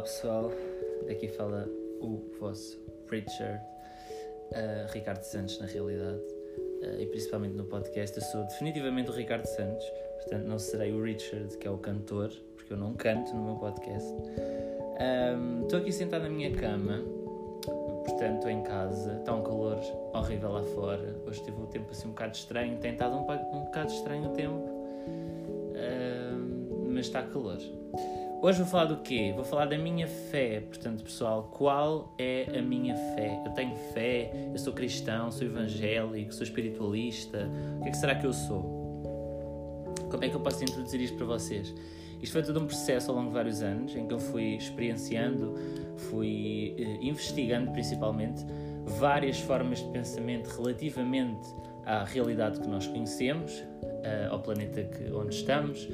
[0.00, 0.50] Olá pessoal,
[1.06, 1.68] daqui fala
[2.00, 3.60] o vosso preacher,
[4.50, 8.16] uh, Ricardo Santos, na realidade, uh, e principalmente no podcast.
[8.16, 9.84] Eu sou definitivamente o Ricardo Santos,
[10.22, 13.56] portanto não serei o Richard, que é o cantor, porque eu não canto no meu
[13.56, 14.10] podcast.
[15.64, 17.04] Estou um, aqui sentado na minha cama,
[18.06, 19.78] portanto em casa, está um calor
[20.14, 21.14] horrível lá fora.
[21.26, 24.32] Hoje teve o tempo assim um bocado estranho, tem estado um, um bocado estranho o
[24.32, 24.64] tempo,
[25.76, 27.58] uh, mas está calor.
[28.42, 29.34] Hoje vou falar do quê?
[29.36, 30.60] Vou falar da minha fé.
[30.60, 33.38] Portanto, pessoal, qual é a minha fé?
[33.44, 37.46] Eu tenho fé, eu sou cristão, sou evangélico, sou espiritualista.
[37.76, 39.02] O que é que será que eu sou?
[40.10, 41.74] Como é que eu posso introduzir isto para vocês?
[42.22, 45.54] Isto foi todo um processo ao longo de vários anos em que eu fui experienciando,
[46.08, 48.42] fui eh, investigando principalmente
[48.86, 51.46] várias formas de pensamento relativamente
[51.84, 53.62] à realidade que nós conhecemos,
[54.02, 55.88] eh, ao planeta que, onde estamos,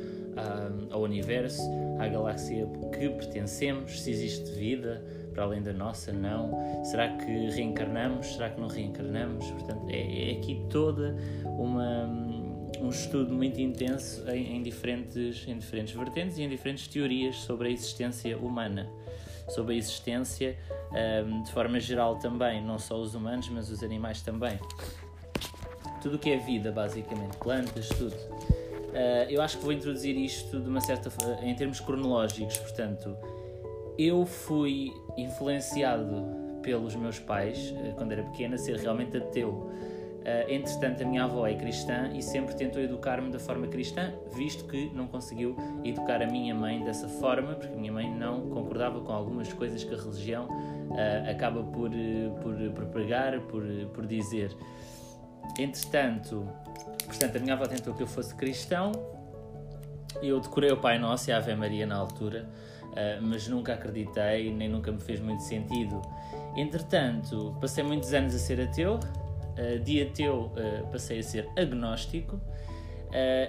[0.90, 1.62] ao universo,
[1.98, 5.02] à galáxia que pertencemos, se existe vida
[5.32, 6.50] para além da nossa, não.
[6.84, 8.26] Será que reencarnamos?
[8.34, 9.50] Será que não reencarnamos?
[9.50, 12.06] Portanto, é, é aqui toda uma
[12.80, 17.68] um estudo muito intenso em, em, diferentes, em diferentes vertentes e em diferentes teorias sobre
[17.68, 18.88] a existência humana,
[19.48, 20.56] sobre a existência
[21.26, 24.58] um, de forma geral também, não só os humanos, mas os animais também.
[26.06, 28.14] Tudo o que é vida, basicamente, plantas, tudo.
[28.14, 31.10] Uh, eu acho que vou introduzir isto de uma certa
[31.42, 33.16] em termos cronológicos, portanto,
[33.98, 36.24] eu fui influenciado
[36.62, 39.50] pelos meus pais uh, quando era pequena a ser realmente ateu.
[39.50, 44.64] Uh, entretanto, a minha avó é cristã e sempre tentou educar-me da forma cristã, visto
[44.68, 49.00] que não conseguiu educar a minha mãe dessa forma, porque a minha mãe não concordava
[49.00, 51.90] com algumas coisas que a religião uh, acaba por,
[52.40, 54.56] por, por pregar, por, por dizer.
[55.58, 56.48] Entretanto,
[57.04, 58.92] portanto, a minha avó tentou que eu fosse cristão.
[60.22, 62.48] Eu decorei o Pai Nosso e a Ave Maria na altura,
[62.82, 66.00] uh, mas nunca acreditei, nem nunca me fez muito sentido.
[66.56, 68.98] Entretanto, passei muitos anos a ser ateu.
[69.58, 72.40] Uh, de ateu, uh, passei a ser agnóstico.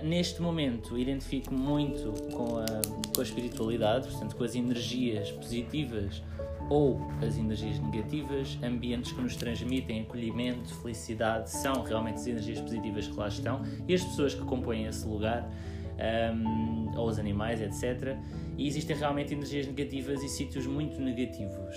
[0.01, 2.65] Neste momento, identifico muito com a,
[3.13, 6.21] com a espiritualidade, portanto, com as energias positivas
[6.69, 13.07] ou as energias negativas, ambientes que nos transmitem acolhimento, felicidade, são realmente as energias positivas
[13.07, 15.49] que lá estão e as pessoas que compõem esse lugar,
[16.33, 18.17] um, ou os animais, etc.
[18.57, 21.75] E existem realmente energias negativas e sítios muito negativos.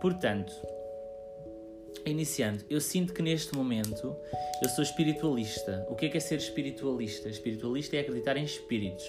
[0.00, 0.52] Portanto,
[2.04, 4.16] iniciando, eu sinto que neste momento
[4.62, 5.86] eu sou espiritualista.
[5.88, 7.28] O que é, que é ser espiritualista?
[7.28, 9.04] Espiritualista é acreditar em espíritos.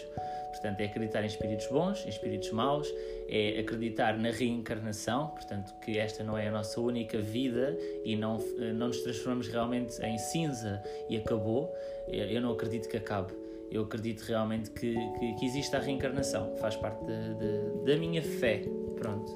[0.49, 2.87] Portanto, é acreditar em espíritos bons, em espíritos maus,
[3.29, 8.37] é acreditar na reencarnação, portanto, que esta não é a nossa única vida e não,
[8.75, 11.73] não nos transformamos realmente em cinza e acabou.
[12.07, 13.33] Eu não acredito que acabe.
[13.69, 18.21] Eu acredito realmente que, que, que existe a reencarnação, faz parte de, de, da minha
[18.21, 18.61] fé.
[18.95, 19.29] Pronto,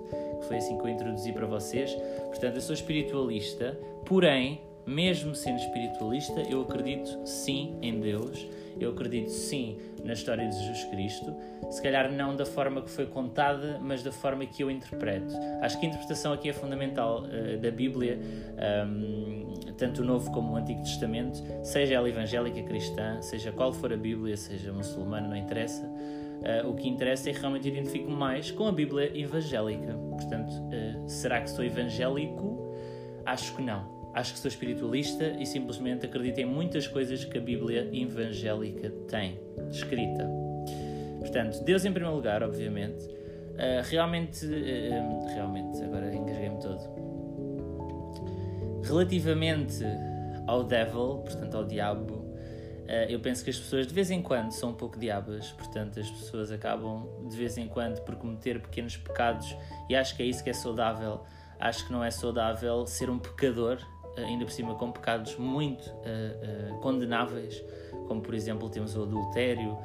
[0.47, 1.93] foi assim que eu introduzi para vocês.
[2.27, 8.47] Portanto, eu sou espiritualista, porém, mesmo sendo espiritualista, eu acredito sim em Deus
[8.79, 11.35] eu acredito sim na história de Jesus Cristo,
[11.69, 15.33] se calhar não da forma que foi contada, mas da forma que eu interpreto.
[15.61, 18.19] Acho que a interpretação aqui é fundamental uh, da Bíblia,
[18.87, 23.93] um, tanto o Novo como o Antigo Testamento, seja ela evangélica, cristã, seja qual for
[23.93, 25.83] a Bíblia, seja muçulmana, não interessa.
[25.83, 29.93] Uh, o que interessa é realmente identifico mais com a Bíblia evangélica.
[29.93, 32.71] Portanto, uh, será que sou evangélico?
[33.23, 37.41] Acho que não Acho que sou espiritualista e simplesmente acredito em muitas coisas que a
[37.41, 39.39] Bíblia evangélica tem
[39.71, 40.29] escrita.
[41.19, 43.05] Portanto, Deus em primeiro lugar, obviamente.
[43.05, 46.81] Uh, realmente, uh, realmente, agora engasguei-me todo.
[48.83, 49.83] Relativamente
[50.47, 52.21] ao devil, portanto ao diabo,
[53.07, 56.09] eu penso que as pessoas de vez em quando são um pouco diabas, portanto as
[56.09, 59.55] pessoas acabam de vez em quando por cometer pequenos pecados
[59.87, 61.21] e acho que é isso que é saudável.
[61.57, 63.77] Acho que não é saudável ser um pecador,
[64.17, 67.63] ainda por cima com pecados muito uh, uh, condenáveis,
[68.07, 69.77] como por exemplo temos o adultério,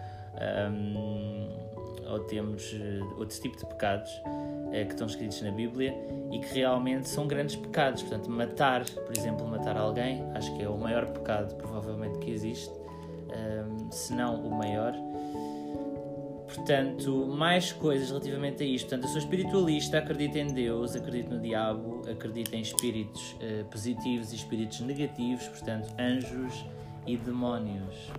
[0.71, 1.49] um,
[2.11, 4.11] ou temos uh, outro tipo de pecados
[4.71, 5.95] que estão escritos na Bíblia
[6.31, 8.03] e que realmente são grandes pecados.
[8.03, 12.75] Portanto, matar, por exemplo, matar alguém, acho que é o maior pecado provavelmente que existe,
[12.75, 14.93] um, se não o maior.
[16.57, 18.89] Portanto, mais coisas relativamente a isto.
[18.89, 24.33] Portanto, eu sou espiritualista, acredito em Deus, acredito no diabo, acredito em espíritos uh, positivos
[24.33, 26.65] e espíritos negativos, portanto, anjos
[27.07, 28.11] e demónios.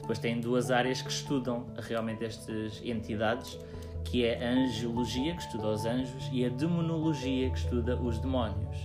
[0.00, 3.58] Depois tem duas áreas que estudam realmente estas entidades,
[4.04, 8.78] que é a angiologia, que estuda os anjos, e a demonologia, que estuda os demónios.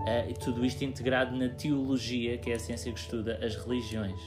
[0.00, 4.20] Uh, e tudo isto integrado na teologia, que é a ciência que estuda as religiões.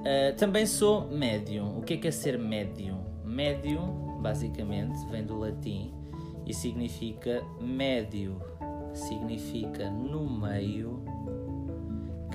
[0.00, 1.78] Uh, também sou médium.
[1.78, 3.04] O que é que é ser médium?
[3.24, 5.92] Médium basicamente, vem do latim
[6.46, 8.40] e significa médio,
[8.92, 11.02] significa no meio,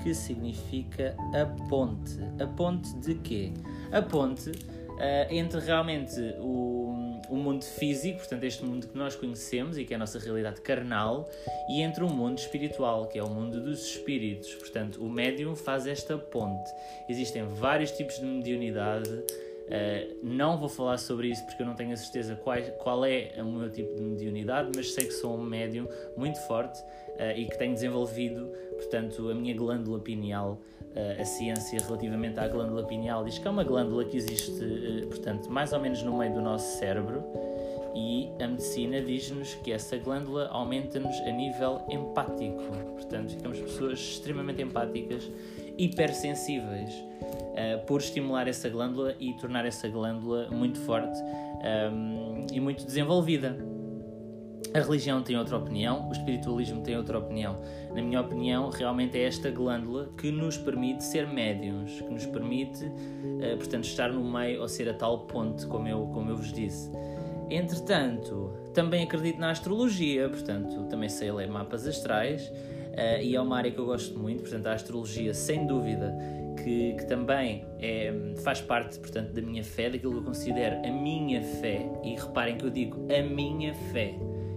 [0.02, 2.18] que significa a ponte.
[2.40, 3.52] A ponte de quê?
[3.92, 6.85] A ponte uh, entre realmente o,
[7.28, 10.60] o mundo físico, portanto, este mundo que nós conhecemos e que é a nossa realidade
[10.60, 11.28] carnal,
[11.68, 14.54] e entre o mundo espiritual, que é o mundo dos espíritos.
[14.54, 16.70] Portanto, o médium faz esta ponte.
[17.08, 19.10] Existem vários tipos de mediunidade
[19.66, 23.32] Uh, não vou falar sobre isso porque eu não tenho a certeza qual, qual é
[23.38, 27.46] o meu tipo de mediunidade, mas sei que sou um médium muito forte uh, e
[27.46, 28.46] que tenho desenvolvido,
[28.76, 30.60] portanto, a minha glândula pineal.
[30.94, 34.52] Uh, a ciência relativamente à glândula pineal diz que é uma glândula que existe,
[35.08, 37.24] portanto, mais ou menos no meio do nosso cérebro
[37.96, 42.62] e a medicina diz-nos que essa glândula aumenta-nos a nível empático.
[42.92, 45.30] Portanto, ficamos pessoas extremamente empáticas,
[45.78, 52.60] hipersensíveis uh, por estimular essa glândula e tornar essa glândula muito forte um, ehm, e
[52.60, 53.56] muito desenvolvida.
[54.74, 57.60] A religião tem outra opinião, o espiritualismo tem outra opinião.
[57.94, 62.84] Na minha opinião, realmente é esta glândula que nos permite ser médiums, que nos permite,
[62.84, 66.52] uh, portanto, estar no meio ou ser a tal ponte, como eu, como eu vos
[66.52, 66.90] disse.
[67.48, 72.52] Entretanto, também acredito na astrologia, portanto, também sei ler mapas astrais
[72.96, 76.16] uh, e é uma área que eu gosto muito, portanto, a astrologia, sem dúvida,
[76.62, 78.12] que, que, também é,
[78.42, 82.56] faz parte, portanto, da minha fé, daquilo que eu considero a minha fé, e reparem
[82.56, 84.14] que eu digo a minha fé.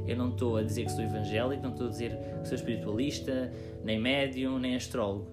[0.08, 3.54] Eu não estou a dizer que sou evangélico, não estou a dizer que sou espiritualista,
[3.84, 5.28] nem médium, nem astrólogo.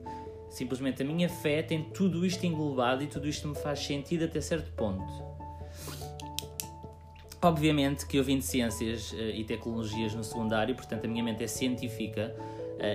[0.50, 4.40] Simplesmente a minha fé tem tudo isto englobado e tudo isto me faz sentido até
[4.40, 5.24] certo ponto.
[7.42, 11.44] Obviamente que eu vim de ciências uh, e tecnologias no secundário, portanto a minha mente
[11.44, 12.34] é científica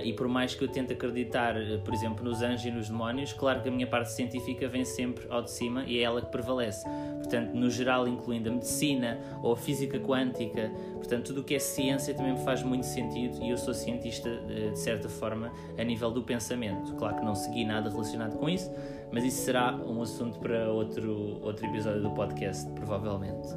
[0.04, 3.32] e por mais que eu tente acreditar, uh, por exemplo, nos anjos e nos demónios,
[3.32, 6.30] claro que a minha parte científica vem sempre ao de cima e é ela que
[6.30, 6.88] prevalece.
[7.18, 11.58] Portanto, no geral, incluindo a medicina ou a física quântica, portanto, tudo o que é
[11.58, 16.10] ciência também me faz muito sentido e eu sou cientista de certa forma a nível
[16.10, 16.94] do pensamento.
[16.94, 18.70] Claro que não segui nada relacionado com isso,
[19.10, 23.48] mas isso será um assunto para outro, outro episódio do podcast, provavelmente.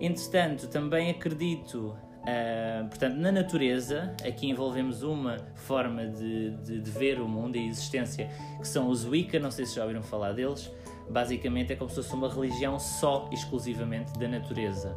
[0.00, 1.96] Entretanto, também acredito
[2.28, 7.60] Uh, portanto, na natureza, aqui envolvemos uma forma de, de, de, ver o mundo e
[7.60, 8.28] a existência,
[8.58, 10.70] que são os Wicca, não sei se já ouviram falar deles.
[11.08, 14.94] Basicamente é como se fosse uma religião só, exclusivamente da natureza.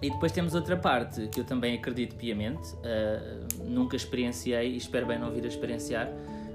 [0.00, 5.06] E depois temos outra parte que eu também acredito piamente, uh, nunca experienciei e espero
[5.06, 6.10] bem não vir a experienciar,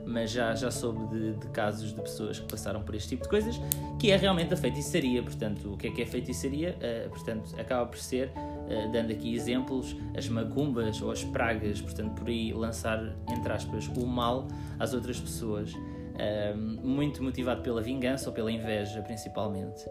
[0.06, 3.30] mas já, já soube de, de, casos de pessoas que passaram por este tipo de
[3.30, 3.60] coisas,
[4.00, 5.22] que é realmente a feitiçaria.
[5.22, 6.76] Portanto, o que é que é feitiçaria?
[6.78, 12.14] Uh, portanto, acaba por ser, uh, dando aqui exemplos, as macumbas ou as pragas, portanto,
[12.16, 14.48] por aí lançar, entre aspas, o mal
[14.80, 19.86] às outras pessoas, uh, muito motivado pela vingança ou pela inveja, principalmente.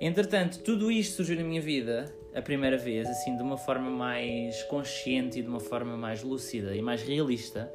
[0.00, 4.62] Entretanto, tudo isto surgiu na minha vida a primeira vez, assim, de uma forma mais
[4.62, 7.70] consciente e de uma forma mais lúcida e mais realista,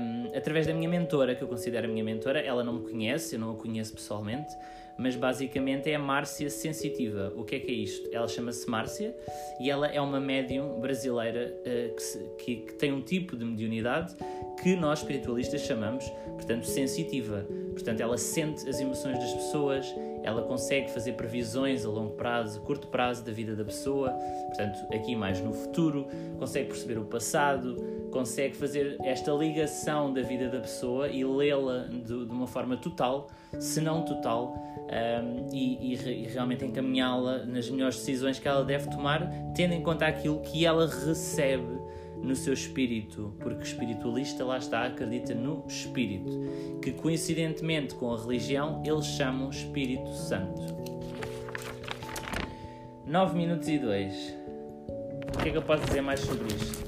[0.00, 2.40] um, através da minha mentora, que eu considero a minha mentora.
[2.40, 4.54] Ela não me conhece, eu não a conheço pessoalmente,
[4.96, 7.32] mas basicamente é a Márcia Sensitiva.
[7.36, 8.08] O que é que é isto?
[8.10, 9.14] Ela chama-se Márcia
[9.60, 13.44] e ela é uma médium brasileira uh, que, se, que, que, tem um tipo de
[13.44, 14.14] mediunidade
[14.62, 17.46] que nós espiritualistas chamamos, portanto, sensitiva.
[17.72, 19.86] Portanto, ela sente as emoções das pessoas,
[20.24, 25.14] ela consegue fazer previsões a longo prazo, curto prazo da vida da pessoa, portanto, aqui
[25.14, 27.76] mais no futuro, consegue perceber o passado,
[28.10, 33.28] consegue fazer esta ligação da vida da pessoa e lê-la de, de, uma forma total,
[33.60, 34.54] se não total,
[34.88, 39.82] um, e, e, e, realmente encaminhá-la nas melhores decisões que ela deve tomar, tendo em
[39.82, 41.78] conta aquilo que ela recebe
[42.24, 46.30] no seu espírito, porque o espiritualista lá está, acredita no espírito,
[46.82, 50.62] que coincidentemente com a religião eles chamam Espírito Santo.
[53.06, 54.36] 9 minutos e 2.
[55.34, 56.84] O que é que eu posso dizer mais sobre isto?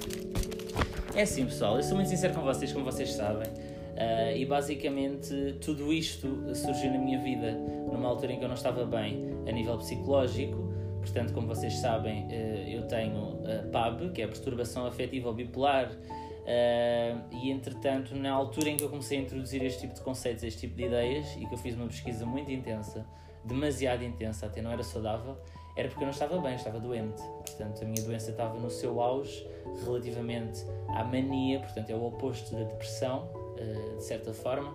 [1.15, 5.57] É assim, pessoal, eu sou muito sincero com vocês, como vocês sabem, uh, e basicamente
[5.61, 9.53] tudo isto surgiu na minha vida numa altura em que eu não estava bem a
[9.53, 10.66] nível psicológico.
[11.07, 13.39] Portanto, como vocês sabem, uh, eu tenho
[13.71, 18.91] PAB, que é a perturbação afetiva bipolar, uh, e entretanto, na altura em que eu
[18.91, 21.77] comecei a introduzir este tipo de conceitos, este tipo de ideias, e que eu fiz
[21.77, 23.07] uma pesquisa muito intensa,
[23.45, 25.37] demasiado intensa, até não era saudável,
[25.77, 27.23] era porque eu não estava bem, estava doente.
[27.23, 29.47] Portanto, a minha doença estava no seu auge
[29.85, 34.75] relativamente à mania, portanto, é o oposto da depressão, eh, de certa forma,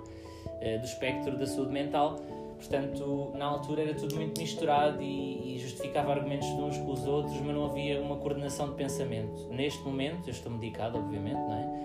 [0.62, 2.20] eh, do espectro da saúde mental.
[2.62, 7.39] Portanto, na altura era tudo muito misturado e, justificava argumentos de uns com os outros,
[7.41, 9.48] mas não havia uma coordenação de pensamento.
[9.50, 11.82] Neste momento, eu estou medicado, obviamente, não é?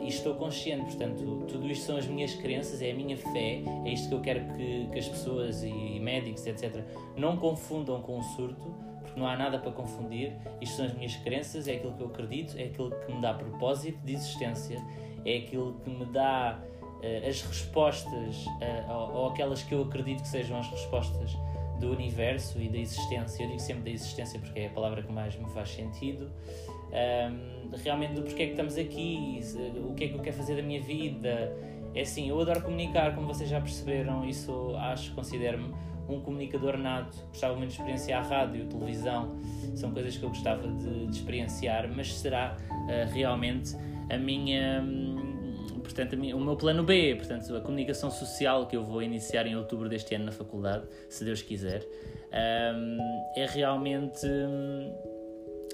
[0.00, 3.62] Uh, e estou consciente, portanto, tudo isto são as minhas crenças, é a minha fé,
[3.84, 6.82] é isto que eu quero que, que as pessoas e médicos, etc.,
[7.16, 10.32] não confundam com o surto, porque não há nada para confundir.
[10.60, 13.34] Isto são as minhas crenças, é aquilo que eu acredito, é aquilo que me dá
[13.34, 14.82] propósito de existência,
[15.24, 16.58] é aquilo que me dá
[17.26, 21.36] as respostas, uh, ou, aquelas que eu acredito que sejam as respostas
[21.78, 23.42] do universo e da existência.
[23.42, 26.30] Eu digo sempre da existência porque é a palavra que mais me faz sentido
[27.84, 29.40] realmente do porquê é que estamos aqui,
[29.88, 31.52] o que é que eu quero fazer da minha vida.
[31.94, 35.74] É assim, eu adoro comunicar, como vocês já perceberam, isso acho, considero-me
[36.08, 37.16] um comunicador nato.
[37.28, 39.36] Gostava muito de experienciar rádio, televisão,
[39.74, 43.76] são coisas que eu gostava de, de experienciar, mas será uh, realmente
[44.08, 44.84] a minha.
[45.90, 49.56] Portanto, minha, o meu plano B, portanto, a comunicação social que eu vou iniciar em
[49.56, 51.84] outubro deste ano na faculdade, se Deus quiser,
[52.30, 54.24] é realmente.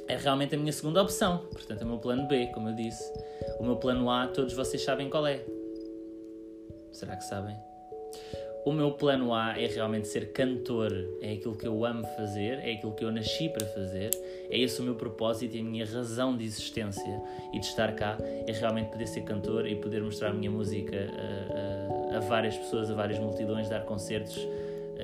[0.08, 1.46] É realmente a minha segunda opção.
[1.52, 3.12] Portanto, é o meu plano B, como eu disse.
[3.60, 5.44] O meu plano A, todos vocês sabem qual é.
[6.92, 7.56] Será que sabem?
[8.64, 12.72] O meu plano A é realmente ser cantor, é aquilo que eu amo fazer, é
[12.72, 14.10] aquilo que eu nasci para fazer,
[14.50, 17.22] é esse o meu propósito e a minha razão de existência
[17.52, 20.96] e de estar cá, é realmente poder ser cantor e poder mostrar a minha música
[20.96, 24.38] a, a, a várias pessoas, a várias multidões, dar concertos,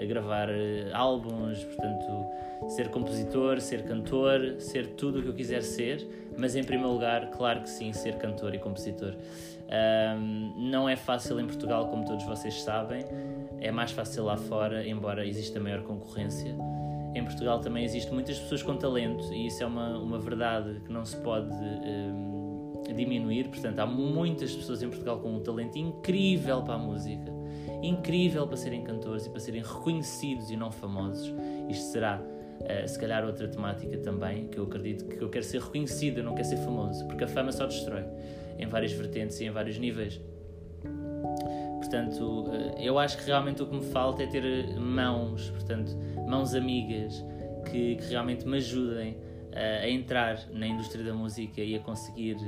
[0.07, 2.27] gravar eh, álbuns, portanto,
[2.69, 6.07] ser compositor, ser cantor, ser tudo o que eu quiser ser,
[6.37, 9.15] mas em primeiro lugar, claro que sim, ser cantor e compositor.
[9.73, 13.05] Um, não é fácil em Portugal, como todos vocês sabem,
[13.61, 16.55] é mais fácil lá fora, embora exista maior concorrência.
[17.15, 20.93] Em Portugal também existem muitas pessoas com talento e isso é uma, uma verdade que
[20.93, 23.49] não se pode um, diminuir.
[23.49, 27.33] Portanto, há muitas pessoas em Portugal com um talento incrível para a música,
[27.83, 31.33] incrível para serem cantores e para serem reconhecidos e não famosos.
[31.69, 32.23] Isto será
[32.63, 36.25] Uh, se calhar outra temática também, que eu acredito que eu quero ser reconhecido, eu
[36.25, 38.05] não quero ser famoso, porque a fama só destrói
[38.57, 40.21] em várias vertentes e em vários níveis.
[41.93, 44.43] Portanto, uh, eu acho que realmente o que me falta é ter
[44.81, 45.95] mãos, portanto,
[46.27, 47.23] mãos amigas
[47.71, 52.39] que, que realmente me ajudem uh, a entrar na indústria da música e a conseguir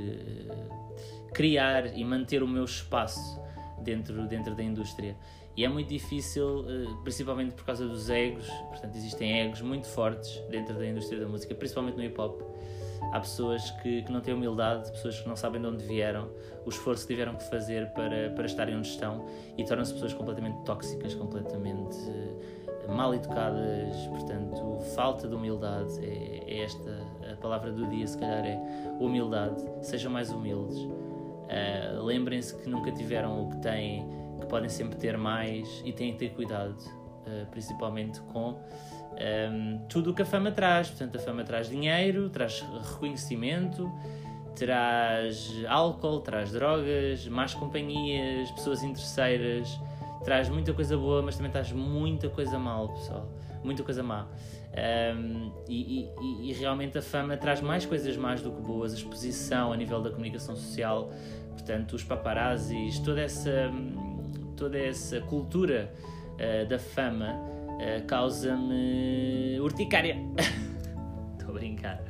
[1.31, 3.39] criar e manter o meu espaço
[3.83, 5.15] dentro, dentro da indústria.
[5.55, 10.41] E é muito difícil, eh, principalmente por causa dos egos, portanto, existem egos muito fortes
[10.49, 12.41] dentro da indústria da música, principalmente no hip hop.
[13.11, 16.29] Há pessoas que, que não têm humildade, pessoas que não sabem de onde vieram,
[16.65, 19.25] o esforço que tiveram que fazer para, para estarem onde estão
[19.57, 23.95] e tornam-se pessoas completamente tóxicas, completamente uh, mal educadas.
[24.07, 28.59] Portanto, falta de humildade é, é, esta a palavra do dia, se calhar é
[28.99, 29.63] humildade.
[29.81, 30.77] Sejam mais humildes.
[30.77, 34.07] Uh, Lembrem-se que nunca tiveram o que têm
[34.39, 38.59] que podem sempre ter mais e têm que ter cuidado, uh, principalmente com
[39.15, 40.89] um, tudo o que a fama traz.
[40.89, 43.91] Portanto, a fama traz dinheiro, traz reconhecimento,
[44.55, 49.79] traz álcool, traz drogas, más companhias, pessoas interesseiras,
[50.23, 53.29] traz muita coisa boa, mas também traz muita coisa mal, pessoal.
[53.63, 54.27] Muita coisa má.
[54.75, 58.95] Um, e, e, e, realmente a fama traz mais coisas más do que boas, a
[58.97, 61.09] exposição a nível da comunicação social,
[61.51, 63.71] portanto, os paparazzis, toda essa
[64.57, 65.93] toda essa cultura
[66.33, 70.17] uh, da fama uh, causa-me urticária.
[71.37, 72.03] Estou a brincar.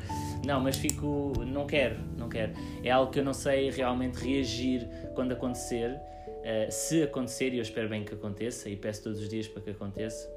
[0.45, 1.33] Não, mas fico.
[1.45, 2.53] Não quero, não quero.
[2.83, 5.91] É algo que eu não sei realmente reagir quando acontecer.
[5.91, 9.61] Uh, se acontecer, e eu espero bem que aconteça, e peço todos os dias para
[9.63, 10.29] que aconteça,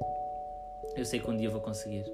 [0.97, 2.05] eu sei que um dia vou conseguir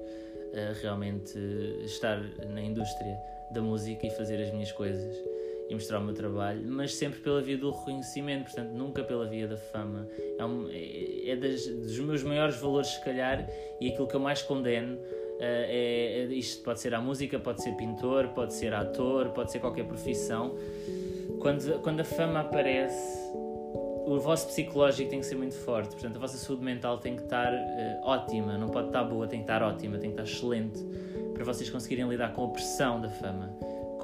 [0.80, 1.37] realmente
[1.85, 5.34] estar na indústria da música e fazer as minhas coisas
[5.68, 9.49] e mostrar o meu trabalho, mas sempre pela via do reconhecimento, portanto, nunca pela via
[9.49, 10.06] da fama.
[10.38, 13.49] É, um, é, é das, dos meus maiores valores, se calhar,
[13.80, 14.97] e aquilo que eu mais condeno.
[14.97, 19.50] Uh, é, é, isto pode ser a música, pode ser pintor, pode ser ator, pode
[19.50, 20.54] ser qualquer profissão.
[21.40, 23.18] Quando, quando a fama aparece,
[24.06, 27.23] o vosso psicológico tem que ser muito forte, portanto, a vossa saúde mental tem que
[27.23, 30.78] estar uh, ótima, não pode estar boa, tem que estar ótima, tem que estar excelente
[31.33, 33.52] para vocês conseguirem lidar com a pressão da fama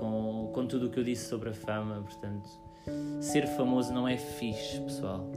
[0.00, 2.02] com, com tudo o que eu disse sobre a fama.
[2.02, 2.48] Portanto,
[3.20, 5.30] ser famoso não é fixe, pessoal.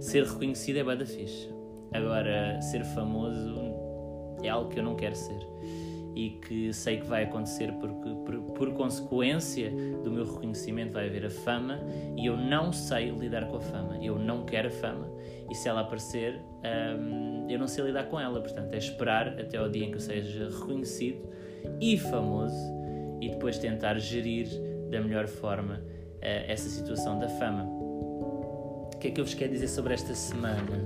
[0.00, 1.48] Ser reconhecido é bada fixe.
[1.92, 3.60] Agora, ser famoso
[4.42, 5.46] é algo que eu não quero ser
[6.14, 9.70] e que sei que vai acontecer porque, por, por, consequência
[10.02, 11.80] do meu reconhecimento vai haver a fama
[12.16, 13.98] e eu não sei lidar com a fama.
[14.02, 15.08] Eu não quero a fama
[15.50, 16.40] e se ela aparecer,
[16.98, 18.40] hum, eu não sei lidar com ela.
[18.40, 21.28] Portanto, é esperar até ao dia em que eu seja reconhecido
[21.80, 22.81] e famoso
[23.22, 24.48] e depois tentar gerir
[24.90, 27.64] da melhor forma uh, essa situação da fama.
[27.64, 30.84] O que é que eu vos quero dizer sobre esta semana?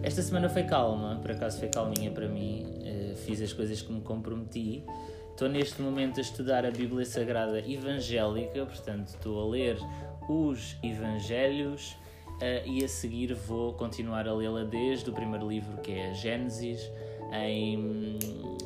[0.00, 3.92] Esta semana foi calma, por acaso foi calminha para mim, uh, fiz as coisas que
[3.92, 4.84] me comprometi.
[5.32, 9.76] Estou neste momento a estudar a Bíblia Sagrada Evangélica, portanto estou a ler
[10.28, 11.96] os Evangelhos
[12.36, 16.12] uh, e a seguir vou continuar a lê-la desde o primeiro livro, que é a
[16.12, 16.80] Gênesis,
[17.32, 18.18] em,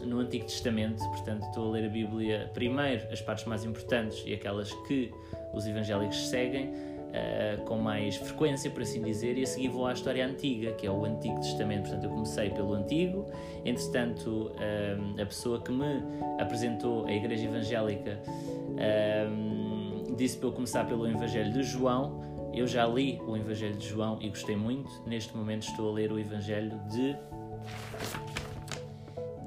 [0.05, 1.03] no Antigo Testamento.
[1.11, 5.13] Portanto, estou a ler a Bíblia primeiro, as partes mais importantes e aquelas que
[5.53, 9.93] os evangélicos seguem, uh, com mais frequência, por assim dizer, e a seguir vou à
[9.93, 11.83] história antiga, que é o Antigo Testamento.
[11.83, 13.27] Portanto, eu comecei pelo Antigo,
[13.65, 16.03] entretanto, uh, a pessoa que me
[16.39, 22.21] apresentou a Igreja Evangélica uh, disse para eu começar pelo Evangelho de João.
[22.53, 24.91] Eu já li o Evangelho de João e gostei muito.
[25.07, 27.17] Neste momento estou a ler o Evangelho de.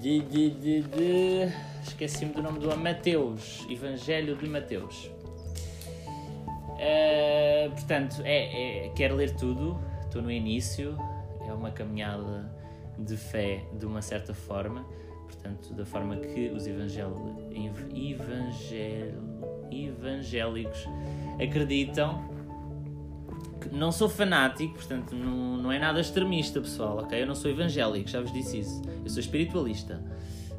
[0.04, 0.20] De.
[0.20, 0.50] de.
[0.50, 0.82] de.
[0.82, 1.54] de...
[1.82, 2.76] Esqueci-me do nome do.
[2.76, 3.66] Mateus.
[3.70, 5.10] Evangelho de Mateus.
[6.76, 10.98] Uh, portanto, é, é, quero ler tudo, estou no início,
[11.48, 12.54] é uma caminhada
[13.00, 14.86] de fé de uma certa forma,
[15.24, 17.16] portanto, da forma que os evangel,
[17.96, 19.14] evangel,
[19.72, 20.86] evangélicos
[21.42, 22.33] acreditam.
[23.72, 27.22] Não sou fanático, portanto, não, não é nada extremista, pessoal, ok?
[27.22, 28.82] Eu não sou evangélico, já vos disse isso.
[29.04, 30.02] Eu sou espiritualista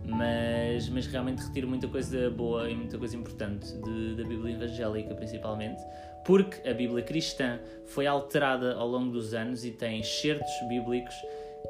[0.07, 5.15] mas, mas realmente retiro muita coisa boa e muita coisa importante de, da Bíblia evangélica,
[5.15, 5.83] principalmente,
[6.25, 11.15] porque a Bíblia cristã foi alterada ao longo dos anos e tem certos bíblicos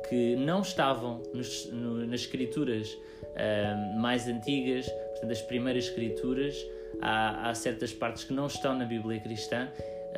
[0.08, 6.56] que não estavam nos, no, nas escrituras uh, mais antigas, portanto, as primeiras escrituras.
[7.00, 9.68] Há, há, certas partes que não estão na Bíblia cristã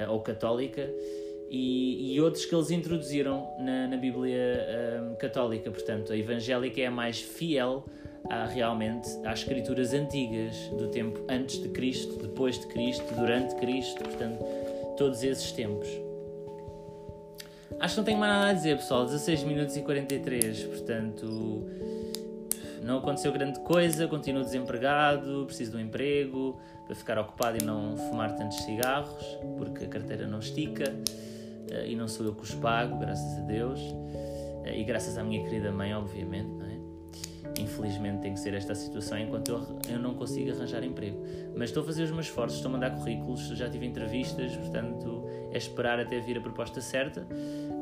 [0.09, 0.91] ou católica
[1.49, 4.37] e, e, outros que eles introduziram na, na Bíblia
[5.13, 5.71] uh, católica.
[5.71, 7.85] Portanto, a evangélica é a mais fiel
[8.29, 14.03] a, realmente às escrituras antigas, do tempo antes de Cristo, depois de Cristo, durante Cristo,
[14.03, 14.45] portanto,
[14.97, 15.89] todos esses tempos.
[17.79, 19.05] Acho que não tenho mais nada a dizer, pessoal.
[19.05, 21.69] 16 minutos e 43, portanto,
[22.87, 24.07] não aconteceu grande coisa.
[24.07, 29.25] Continuo desempregado, preciso de um emprego para ficar ocupado e não fumar tantos cigarros,
[29.59, 30.95] porque a carteira não estica
[31.71, 33.81] eh, e não sou eu que os pago, graças a Deus,
[34.65, 36.66] eh, e graças à minha querida mãe, obviamente, é?
[37.59, 41.23] Infelizmente tem que ser esta a situação enquanto eu, eu não consigo arranjar emprego.
[41.57, 45.25] Mas estou a fazer os meus esforços, estou a mandar currículos, já tive entrevistas, portanto
[45.53, 47.27] é esperar até vir a proposta certa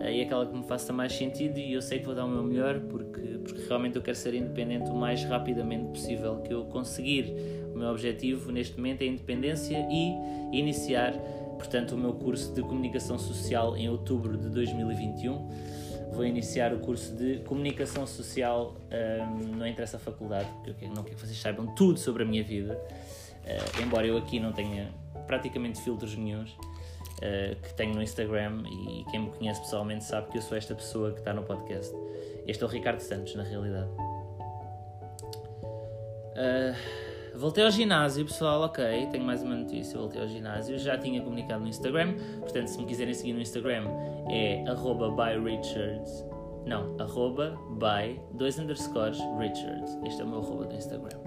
[0.01, 2.29] eh, e aquela que me faça mais sentido e eu sei que vou dar o
[2.29, 6.65] meu melhor porque, porque realmente eu quero ser independente o mais rapidamente possível que eu
[6.67, 7.35] conseguir.
[7.75, 10.15] O meu objetivo neste momento é a independência e
[10.57, 11.13] iniciar,
[11.55, 15.75] portanto, o meu curso de comunicação social em outubro de 2021
[16.15, 21.03] vou iniciar o curso de comunicação social, um, não interessa a faculdade, porque eu não
[21.03, 24.91] quero que vocês saibam tudo sobre a minha vida, uh, embora eu aqui não tenha
[25.27, 30.39] praticamente filtros nenhums uh, que tenho no Instagram e quem me conhece pessoalmente sabe que
[30.39, 31.93] eu sou esta pessoa que está no podcast.
[32.47, 33.91] Este é o Ricardo Santos, na realidade.
[36.35, 37.04] Uh,
[37.37, 41.63] Voltei ao ginásio, pessoal, ok, tenho mais uma notícia, voltei ao ginásio, já tinha comunicado
[41.63, 43.87] no Instagram, portanto se me quiserem seguir no Instagram
[44.31, 44.65] é
[45.11, 46.25] byrichards,
[46.65, 51.19] não, arroba by, dois underscores, richards, este é o meu arroba do Instagram.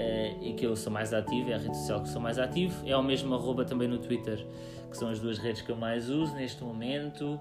[0.00, 2.74] Uh, e que eu sou mais ativo, é a rede social que sou mais ativo,
[2.88, 4.46] é o mesmo arroba também no Twitter,
[4.90, 7.38] que são as duas redes que eu mais uso neste momento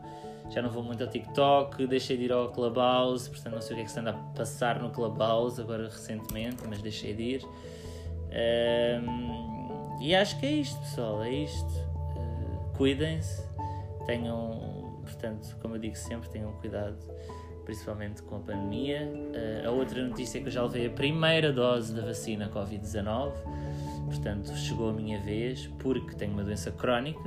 [0.50, 3.76] já não vou muito ao TikTok, deixei de ir ao Clubhouse, portanto não sei o
[3.76, 7.46] que é que se anda a passar no Clubhouse agora recentemente, mas deixei de ir.
[9.04, 11.72] Um, e acho que é isto, pessoal, é isto.
[12.16, 13.44] Uh, Cuidem-se,
[14.08, 16.98] tenham, portanto, como eu digo sempre, tenham cuidado,
[17.70, 19.08] principalmente com a pandemia.
[19.08, 23.32] Uh, a outra notícia é que eu já levei a primeira dose da vacina Covid-19,
[24.06, 27.22] portanto, chegou a minha vez, porque tenho uma doença crónica.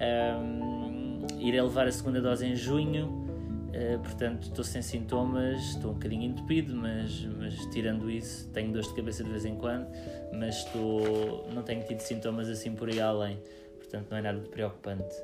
[0.00, 5.94] Um, irei levar a segunda dose em junho, uh, portanto estou sem sintomas, estou um
[5.94, 9.88] bocadinho entupido, mas, mas tirando isso, tenho dores de cabeça de vez em quando,
[10.32, 13.36] mas estou, não tenho tido sintomas assim por aí além,
[13.78, 15.16] portanto não é nada de preocupante.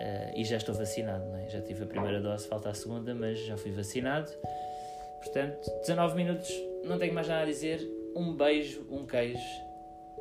[0.00, 1.48] Uh, e já estou vacinado, é?
[1.50, 4.32] já tive a primeira dose, falta a segunda, mas já fui vacinado.
[5.22, 6.50] Portanto, 19 minutos,
[6.84, 7.86] não tenho mais nada a dizer.
[8.16, 9.38] Um beijo, um queijo.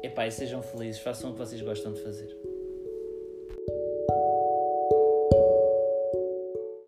[0.04, 2.49] Epá, e sejam felizes, façam o que vocês gostam de fazer.